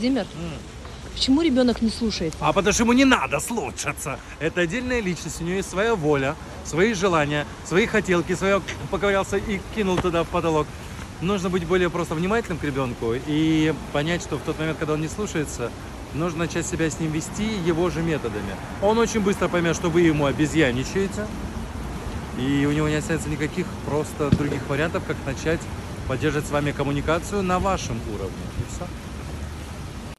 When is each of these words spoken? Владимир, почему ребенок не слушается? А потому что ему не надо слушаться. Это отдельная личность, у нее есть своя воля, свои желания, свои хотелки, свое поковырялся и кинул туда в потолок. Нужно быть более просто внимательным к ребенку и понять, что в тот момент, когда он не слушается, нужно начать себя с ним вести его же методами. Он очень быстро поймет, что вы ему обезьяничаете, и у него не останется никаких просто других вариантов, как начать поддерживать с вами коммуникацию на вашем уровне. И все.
Владимир, 0.00 0.24
почему 1.12 1.42
ребенок 1.42 1.82
не 1.82 1.90
слушается? 1.90 2.38
А 2.40 2.54
потому 2.54 2.72
что 2.72 2.84
ему 2.84 2.94
не 2.94 3.04
надо 3.04 3.38
слушаться. 3.38 4.18
Это 4.38 4.62
отдельная 4.62 5.00
личность, 5.00 5.42
у 5.42 5.44
нее 5.44 5.56
есть 5.56 5.68
своя 5.68 5.94
воля, 5.94 6.36
свои 6.64 6.94
желания, 6.94 7.46
свои 7.66 7.84
хотелки, 7.84 8.34
свое 8.34 8.62
поковырялся 8.90 9.36
и 9.36 9.60
кинул 9.74 9.98
туда 9.98 10.24
в 10.24 10.28
потолок. 10.28 10.66
Нужно 11.20 11.50
быть 11.50 11.66
более 11.66 11.90
просто 11.90 12.14
внимательным 12.14 12.56
к 12.56 12.64
ребенку 12.64 13.12
и 13.26 13.74
понять, 13.92 14.22
что 14.22 14.38
в 14.38 14.40
тот 14.40 14.58
момент, 14.58 14.78
когда 14.78 14.94
он 14.94 15.02
не 15.02 15.08
слушается, 15.08 15.70
нужно 16.14 16.46
начать 16.46 16.66
себя 16.66 16.88
с 16.88 16.98
ним 16.98 17.12
вести 17.12 17.44
его 17.66 17.90
же 17.90 18.00
методами. 18.00 18.56
Он 18.80 18.96
очень 18.96 19.20
быстро 19.20 19.48
поймет, 19.48 19.76
что 19.76 19.90
вы 19.90 20.00
ему 20.00 20.24
обезьяничаете, 20.24 21.26
и 22.38 22.64
у 22.64 22.72
него 22.72 22.88
не 22.88 22.94
останется 22.94 23.28
никаких 23.28 23.66
просто 23.84 24.30
других 24.30 24.66
вариантов, 24.66 25.02
как 25.06 25.18
начать 25.26 25.60
поддерживать 26.08 26.48
с 26.48 26.50
вами 26.50 26.72
коммуникацию 26.72 27.42
на 27.42 27.58
вашем 27.58 28.00
уровне. 28.14 28.46
И 28.60 28.74
все. 28.74 28.86